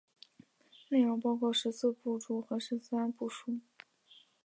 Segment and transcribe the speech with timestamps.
[0.89, 3.59] 内容包括十四部注和十三部疏。